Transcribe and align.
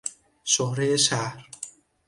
شهرهی 0.43 0.97
شهر 0.97 1.45